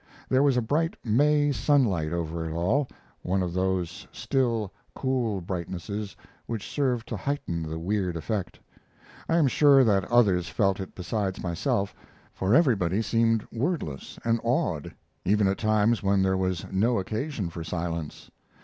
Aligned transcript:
There 0.29 0.41
was 0.41 0.57
a 0.57 0.63
bright 0.63 0.95
May 1.03 1.51
sunlight 1.51 2.11
over 2.11 2.49
it 2.49 2.53
all, 2.53 2.87
one 3.21 3.43
of 3.43 3.53
those 3.53 4.07
still, 4.11 4.73
cool 4.95 5.41
brightnesses 5.43 6.15
which 6.47 6.67
served 6.67 7.07
to 7.09 7.15
heighten 7.17 7.61
the 7.61 7.77
weird 7.77 8.17
effect. 8.17 8.59
I 9.29 9.37
am 9.37 9.47
sure 9.47 9.83
that 9.83 10.11
others 10.11 10.49
felt 10.49 10.79
it 10.79 10.95
besides 10.95 11.43
myself, 11.43 11.93
for 12.33 12.55
everybody 12.55 13.03
seemed 13.03 13.45
wordless 13.51 14.17
and 14.25 14.39
awed, 14.43 14.91
even 15.23 15.47
at 15.47 15.59
times 15.59 16.01
when 16.01 16.23
there 16.23 16.35
was 16.35 16.65
no 16.71 16.97
occasion 16.97 17.51
for 17.51 17.63
silence. 17.63 18.31